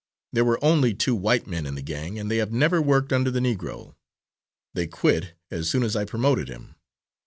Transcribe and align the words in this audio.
There 0.33 0.43
were 0.43 0.57
only 0.65 0.95
two 0.95 1.13
white 1.13 1.45
men 1.45 1.67
in 1.67 1.75
the 1.75 1.83
gang, 1.83 2.17
and 2.17 2.31
they 2.31 2.37
have 2.37 2.51
never 2.51 2.81
worked 2.81 3.13
under 3.13 3.29
the 3.29 3.39
Negro; 3.39 3.93
they 4.73 4.87
quit 4.87 5.35
as 5.51 5.69
soon 5.69 5.83
as 5.83 5.95
I 5.95 6.05
promoted 6.05 6.47
him. 6.47 6.73